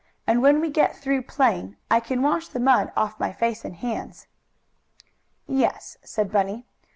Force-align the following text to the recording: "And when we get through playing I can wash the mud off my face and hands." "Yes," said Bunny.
"And 0.25 0.41
when 0.41 0.59
we 0.61 0.71
get 0.71 0.95
through 0.97 1.21
playing 1.21 1.75
I 1.91 1.99
can 1.99 2.23
wash 2.23 2.47
the 2.47 2.59
mud 2.59 2.91
off 2.97 3.19
my 3.19 3.31
face 3.31 3.63
and 3.63 3.75
hands." 3.75 4.25
"Yes," 5.45 5.95
said 6.01 6.31
Bunny. 6.31 6.65